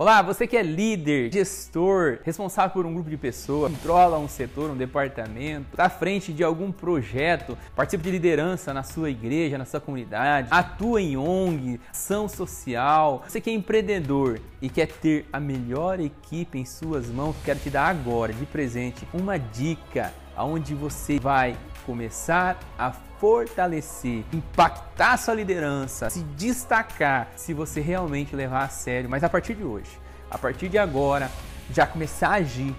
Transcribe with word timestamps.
Olá, 0.00 0.22
você 0.22 0.46
que 0.46 0.56
é 0.56 0.62
líder, 0.62 1.30
gestor, 1.30 2.20
responsável 2.24 2.70
por 2.70 2.86
um 2.86 2.94
grupo 2.94 3.10
de 3.10 3.18
pessoas, 3.18 3.70
controla 3.70 4.18
um 4.18 4.26
setor, 4.26 4.70
um 4.70 4.74
departamento, 4.74 5.66
está 5.72 5.84
à 5.84 5.90
frente 5.90 6.32
de 6.32 6.42
algum 6.42 6.72
projeto, 6.72 7.54
participa 7.76 8.04
de 8.04 8.10
liderança 8.12 8.72
na 8.72 8.82
sua 8.82 9.10
igreja, 9.10 9.58
na 9.58 9.66
sua 9.66 9.78
comunidade, 9.78 10.48
atua 10.50 11.02
em 11.02 11.18
ONG, 11.18 11.78
ação 11.90 12.30
social. 12.30 13.24
Você 13.28 13.42
que 13.42 13.50
é 13.50 13.52
empreendedor 13.52 14.40
e 14.62 14.70
quer 14.70 14.86
ter 14.86 15.26
a 15.30 15.38
melhor 15.38 16.00
equipe 16.00 16.58
em 16.58 16.64
suas 16.64 17.08
mãos, 17.08 17.36
quero 17.44 17.58
te 17.58 17.68
dar 17.68 17.90
agora 17.90 18.32
de 18.32 18.46
presente 18.46 19.06
uma 19.12 19.38
dica 19.38 20.14
aonde 20.34 20.74
você 20.74 21.20
vai 21.20 21.54
começar 21.84 22.58
a 22.78 22.90
fortalecer, 23.20 24.24
impactar 24.32 25.18
sua 25.18 25.34
liderança, 25.34 26.08
se 26.08 26.20
destacar, 26.20 27.28
se 27.36 27.52
você 27.52 27.78
realmente 27.78 28.34
levar 28.34 28.64
a 28.64 28.68
sério, 28.68 29.10
mas 29.10 29.22
a 29.22 29.28
partir 29.28 29.54
de 29.54 29.62
hoje, 29.62 29.90
a 30.30 30.38
partir 30.38 30.70
de 30.70 30.78
agora, 30.78 31.30
já 31.70 31.86
começar 31.86 32.28
a 32.28 32.34
agir 32.36 32.74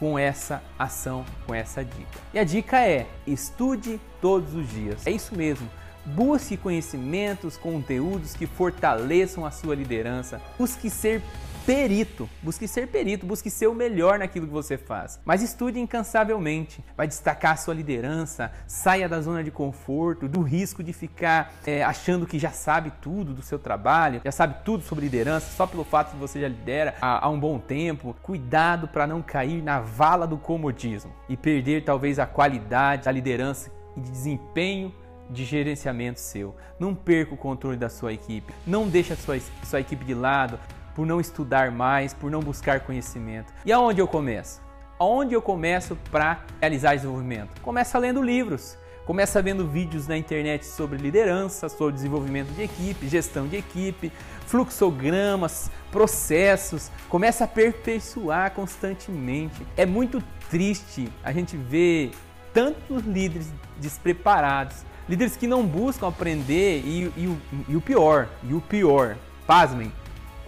com 0.00 0.18
essa 0.18 0.60
ação, 0.76 1.24
com 1.46 1.54
essa 1.54 1.84
dica. 1.84 2.18
E 2.34 2.38
a 2.38 2.44
dica 2.44 2.80
é: 2.80 3.06
estude 3.26 4.00
todos 4.20 4.54
os 4.54 4.68
dias. 4.68 5.06
É 5.06 5.10
isso 5.10 5.36
mesmo. 5.36 5.70
Busque 6.06 6.56
conhecimentos, 6.56 7.56
conteúdos 7.56 8.34
que 8.34 8.46
fortaleçam 8.46 9.44
a 9.44 9.50
sua 9.50 9.74
liderança. 9.74 10.40
Busque 10.58 10.88
ser 10.88 11.20
perito. 11.66 12.28
Busque 12.40 12.68
ser 12.68 12.86
perito, 12.86 13.26
busque 13.26 13.50
ser 13.50 13.66
o 13.66 13.74
melhor 13.74 14.20
naquilo 14.20 14.46
que 14.46 14.52
você 14.52 14.78
faz. 14.78 15.20
Mas 15.24 15.42
estude 15.42 15.80
incansavelmente. 15.80 16.82
Vai 16.96 17.08
destacar 17.08 17.54
a 17.54 17.56
sua 17.56 17.74
liderança, 17.74 18.52
saia 18.68 19.08
da 19.08 19.20
zona 19.20 19.42
de 19.42 19.50
conforto, 19.50 20.28
do 20.28 20.42
risco 20.42 20.82
de 20.82 20.92
ficar 20.92 21.52
é, 21.66 21.82
achando 21.82 22.24
que 22.24 22.38
já 22.38 22.52
sabe 22.52 22.92
tudo 23.02 23.34
do 23.34 23.42
seu 23.42 23.58
trabalho, 23.58 24.20
já 24.24 24.30
sabe 24.30 24.56
tudo 24.64 24.84
sobre 24.84 25.04
liderança, 25.04 25.50
só 25.56 25.66
pelo 25.66 25.84
fato 25.84 26.12
de 26.12 26.18
você 26.18 26.40
já 26.40 26.48
lidera 26.48 26.94
há, 27.00 27.26
há 27.26 27.28
um 27.28 27.40
bom 27.40 27.58
tempo. 27.58 28.14
Cuidado 28.22 28.86
para 28.86 29.06
não 29.06 29.20
cair 29.20 29.60
na 29.60 29.80
vala 29.80 30.26
do 30.26 30.38
comodismo 30.38 31.12
e 31.28 31.36
perder 31.36 31.84
talvez 31.84 32.20
a 32.20 32.26
qualidade 32.26 33.04
da 33.04 33.10
liderança 33.10 33.72
e 33.96 34.00
de 34.00 34.10
desempenho 34.10 34.94
de 35.30 35.44
gerenciamento 35.44 36.20
seu. 36.20 36.54
Não 36.78 36.94
perca 36.94 37.34
o 37.34 37.36
controle 37.36 37.76
da 37.76 37.88
sua 37.88 38.12
equipe. 38.12 38.52
Não 38.66 38.88
deixe 38.88 39.12
a 39.12 39.16
sua, 39.16 39.38
sua 39.64 39.80
equipe 39.80 40.04
de 40.04 40.14
lado 40.14 40.58
por 40.94 41.06
não 41.06 41.20
estudar 41.20 41.70
mais, 41.70 42.14
por 42.14 42.30
não 42.30 42.40
buscar 42.40 42.80
conhecimento. 42.80 43.52
E 43.64 43.72
aonde 43.72 44.00
eu 44.00 44.08
começo? 44.08 44.60
Aonde 44.98 45.34
eu 45.34 45.42
começo 45.42 45.96
para 46.10 46.44
realizar 46.60 46.94
desenvolvimento? 46.94 47.60
Começa 47.60 47.98
lendo 47.98 48.22
livros. 48.22 48.78
Começa 49.04 49.40
vendo 49.40 49.68
vídeos 49.68 50.08
na 50.08 50.16
internet 50.16 50.66
sobre 50.66 50.98
liderança, 50.98 51.68
sobre 51.68 51.94
desenvolvimento 51.94 52.48
de 52.48 52.62
equipe, 52.62 53.06
gestão 53.06 53.46
de 53.46 53.56
equipe, 53.56 54.10
fluxogramas, 54.46 55.70
processos. 55.92 56.90
Começa 57.08 57.44
a 57.44 57.46
aperfeiçoar 57.46 58.50
constantemente. 58.50 59.64
É 59.76 59.86
muito 59.86 60.20
triste 60.50 61.08
a 61.22 61.30
gente 61.30 61.56
ver 61.56 62.10
tantos 62.52 63.04
líderes 63.04 63.52
despreparados, 63.78 64.84
líderes 65.08 65.36
que 65.36 65.46
não 65.46 65.66
buscam 65.66 66.08
aprender 66.08 66.82
e, 66.84 67.04
e, 67.16 67.38
e 67.68 67.76
o 67.76 67.80
pior, 67.80 68.28
e 68.42 68.54
o 68.54 68.60
pior, 68.60 69.16
pasmem, 69.46 69.92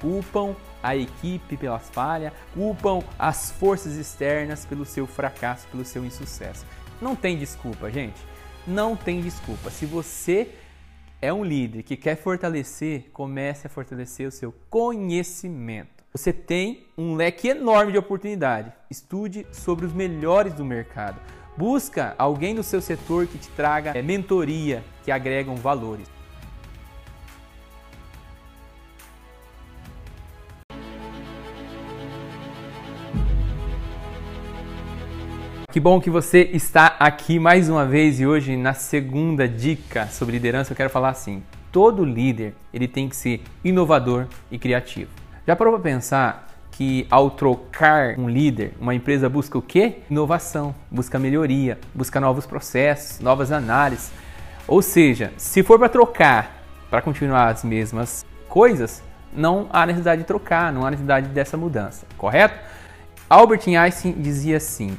culpam 0.00 0.54
a 0.82 0.96
equipe 0.96 1.56
pelas 1.56 1.88
falhas, 1.90 2.32
culpam 2.54 3.02
as 3.18 3.50
forças 3.50 3.96
externas 3.96 4.64
pelo 4.64 4.84
seu 4.84 5.06
fracasso, 5.06 5.66
pelo 5.68 5.84
seu 5.84 6.04
insucesso. 6.04 6.64
Não 7.00 7.14
tem 7.14 7.38
desculpa, 7.38 7.90
gente. 7.90 8.20
Não 8.66 8.96
tem 8.96 9.20
desculpa. 9.20 9.70
Se 9.70 9.86
você 9.86 10.50
é 11.20 11.32
um 11.32 11.44
líder 11.44 11.82
que 11.82 11.96
quer 11.96 12.16
fortalecer, 12.16 13.10
comece 13.12 13.66
a 13.66 13.70
fortalecer 13.70 14.28
o 14.28 14.32
seu 14.32 14.52
conhecimento. 14.70 16.04
Você 16.12 16.32
tem 16.32 16.86
um 16.96 17.14
leque 17.14 17.48
enorme 17.48 17.92
de 17.92 17.98
oportunidade. 17.98 18.72
Estude 18.90 19.46
sobre 19.52 19.86
os 19.86 19.92
melhores 19.92 20.54
do 20.54 20.64
mercado. 20.64 21.20
Busca 21.58 22.14
alguém 22.16 22.54
no 22.54 22.62
seu 22.62 22.80
setor 22.80 23.26
que 23.26 23.36
te 23.36 23.48
traga 23.48 23.90
é, 23.90 24.00
mentoria, 24.00 24.84
que 25.04 25.10
agregam 25.10 25.56
valores. 25.56 26.06
Que 35.72 35.80
bom 35.80 36.00
que 36.00 36.08
você 36.08 36.48
está 36.52 36.94
aqui 37.00 37.40
mais 37.40 37.68
uma 37.68 37.84
vez 37.84 38.20
e 38.20 38.26
hoje 38.26 38.56
na 38.56 38.72
segunda 38.72 39.48
dica 39.48 40.06
sobre 40.06 40.34
liderança 40.34 40.72
eu 40.72 40.76
quero 40.76 40.90
falar 40.90 41.08
assim: 41.08 41.42
todo 41.72 42.04
líder 42.04 42.54
ele 42.72 42.86
tem 42.86 43.08
que 43.08 43.16
ser 43.16 43.42
inovador 43.64 44.28
e 44.48 44.60
criativo. 44.60 45.10
Já 45.44 45.56
parou 45.56 45.72
para 45.72 45.82
pensar 45.82 46.47
que 46.78 47.08
ao 47.10 47.28
trocar 47.28 48.16
um 48.16 48.28
líder, 48.28 48.72
uma 48.80 48.94
empresa 48.94 49.28
busca 49.28 49.58
o 49.58 49.62
quê? 49.62 49.96
Inovação, 50.08 50.72
busca 50.88 51.18
melhoria, 51.18 51.76
busca 51.92 52.20
novos 52.20 52.46
processos, 52.46 53.18
novas 53.18 53.50
análises. 53.50 54.12
Ou 54.64 54.80
seja, 54.80 55.32
se 55.36 55.64
for 55.64 55.76
para 55.76 55.88
trocar, 55.88 56.62
para 56.88 57.02
continuar 57.02 57.48
as 57.48 57.64
mesmas 57.64 58.24
coisas, 58.48 59.02
não 59.32 59.68
há 59.72 59.84
necessidade 59.86 60.22
de 60.22 60.26
trocar, 60.28 60.72
não 60.72 60.86
há 60.86 60.90
necessidade 60.92 61.26
dessa 61.30 61.56
mudança, 61.56 62.06
correto? 62.16 62.56
Albert 63.28 63.62
Einstein 63.66 64.12
dizia 64.12 64.58
assim: 64.58 64.96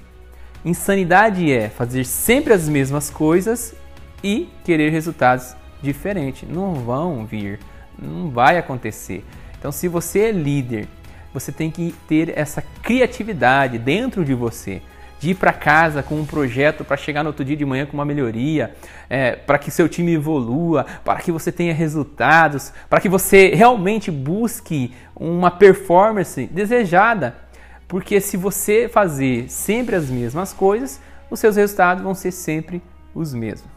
Insanidade 0.66 1.50
é 1.50 1.70
fazer 1.70 2.04
sempre 2.04 2.52
as 2.52 2.68
mesmas 2.68 3.10
coisas 3.10 3.74
e 4.22 4.50
querer 4.66 4.90
resultados 4.90 5.56
diferentes. 5.82 6.46
Não 6.50 6.74
vão 6.74 7.26
vir, 7.26 7.58
não 7.98 8.30
vai 8.30 8.58
acontecer. 8.58 9.24
Então, 9.58 9.72
se 9.72 9.88
você 9.88 10.24
é 10.24 10.32
líder, 10.34 10.90
você 11.34 11.52
tem 11.52 11.70
que 11.70 11.94
ter 12.08 12.38
essa 12.38 12.64
criatividade 12.82 13.78
dentro 13.78 14.26
de 14.26 14.34
você, 14.34 14.82
de 15.20 15.32
ir 15.32 15.36
para 15.36 15.52
casa 15.52 16.02
com 16.02 16.16
um 16.16 16.26
projeto 16.26 16.86
para 16.86 16.96
chegar 16.96 17.24
no 17.24 17.30
outro 17.30 17.44
dia 17.44 17.56
de 17.56 17.66
manhã 17.66 17.86
com 17.86 17.94
uma 17.94 18.06
melhoria, 18.06 18.76
é, 19.10 19.36
para 19.36 19.58
que 19.58 19.70
seu 19.70 19.90
time 19.90 20.14
evolua, 20.14 20.86
para 21.04 21.20
que 21.20 21.32
você 21.32 21.52
tenha 21.52 21.74
resultados, 21.74 22.72
para 22.90 23.02
que 23.02 23.10
você 23.10 23.50
realmente 23.54 24.10
busque 24.10 24.94
uma 25.16 25.52
performance 25.52 26.48
desejada 26.48 27.50
porque 27.90 28.22
se 28.22 28.38
você 28.38 28.88
fazer 28.88 29.50
sempre 29.50 29.96
as 29.96 30.12
mesmas 30.12 30.54
coisas, 30.54 31.02
os 31.30 31.40
seus 31.40 31.56
resultados 31.56 32.04
vão 32.04 32.14
ser 32.14 32.32
sempre 32.32 32.84
os 33.16 33.34
mesmos. 33.34 33.68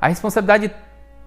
A 0.00 0.08
responsabilidade 0.08 0.74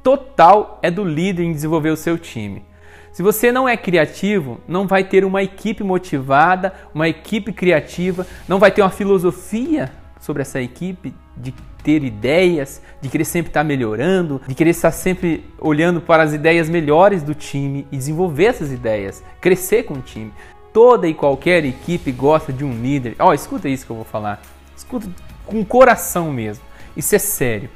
total 0.03 0.77
é 0.83 0.91
do 0.91 1.05
líder 1.05 1.44
em 1.44 1.53
desenvolver 1.53 1.89
o 1.89 1.95
seu 1.95 2.17
time. 2.17 2.65
Se 3.13 3.22
você 3.22 3.51
não 3.51 3.69
é 3.69 3.78
criativo, 3.78 4.59
não 4.68 4.88
vai 4.88 5.03
ter 5.03 5.24
uma 5.24 5.44
equipe 5.44 5.84
motivada, 5.84 6.74
uma 6.96 7.07
equipe 7.07 7.53
criativa, 7.53 8.25
não 8.47 8.57
vai 8.57 8.72
ter 8.72 8.81
uma 8.81 8.90
filosofia 8.90 9.91
sobre 10.19 10.41
essa 10.41 10.59
equipe 10.59 11.13
de 11.38 11.53
ter 11.84 12.03
ideias, 12.03 12.81
de 13.00 13.09
querer 13.09 13.25
sempre 13.25 13.51
estar 13.51 13.63
melhorando, 13.63 14.41
de 14.47 14.56
querer 14.56 14.72
estar 14.72 14.90
sempre 14.90 15.46
olhando 15.59 16.01
para 16.01 16.24
as 16.24 16.34
ideias 16.34 16.68
melhores 16.68 17.22
do 17.22 17.35
time 17.35 17.85
e 17.91 17.97
desenvolver 17.97 18.46
essas 18.46 18.72
ideias, 18.72 19.24
crescer 19.40 19.84
com 19.84 19.94
o 19.94 20.01
time. 20.01 20.34
Toda 20.74 21.07
e 21.07 21.13
qualquer 21.13 21.63
equipe 21.66 22.12
gosta 22.12 22.51
de 22.51 22.66
um 22.66 22.81
líder. 22.81 23.16
Ó, 23.19 23.30
oh, 23.30 23.34
escuta 23.34 23.69
isso 23.69 23.85
que 23.85 23.91
eu 23.91 23.95
vou 23.95 24.06
falar. 24.06 24.41
Escuta 24.75 25.07
com 25.45 25.63
coração 25.63 26.34
mesmo. 26.34 26.63
Isso 26.97 27.13
é 27.13 27.19
sério. 27.19 27.69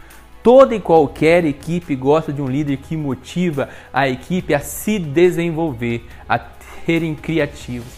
Toda 0.47 0.73
e 0.73 0.79
qualquer 0.79 1.43
equipe 1.43 1.93
gosta 1.93 2.31
de 2.31 2.41
um 2.41 2.47
líder 2.47 2.77
que 2.77 2.95
motiva 2.95 3.67
a 3.91 4.07
equipe 4.07 4.53
a 4.53 4.61
se 4.61 4.97
desenvolver, 4.97 6.05
a 6.25 6.39
terem 6.39 7.13
criativos, 7.13 7.91